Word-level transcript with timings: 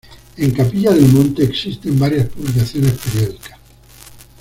En 0.37 0.49
Capilla 0.49 0.93
del 0.93 1.09
Monte 1.13 1.43
existen 1.43 1.99
varias 1.99 2.27
publicaciones 2.29 2.93
periódicas. 2.97 3.59